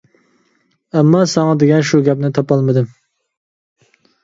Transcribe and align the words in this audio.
ئەمما 0.95 1.21
ساڭا 1.35 1.51
دېگەن 1.65 1.85
شۇ 1.91 2.01
گەپنى 2.09 2.33
تاپالمىدىم. 2.39 2.91